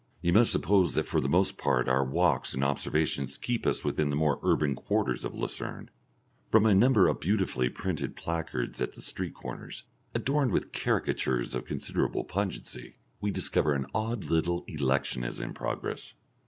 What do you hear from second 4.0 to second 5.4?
the more urban quarters of